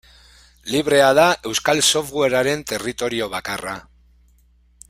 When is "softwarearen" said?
1.89-2.67